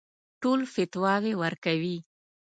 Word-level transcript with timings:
ټول 0.41 0.59
فتواوې 0.73 1.33
ورکوي. 1.41 1.97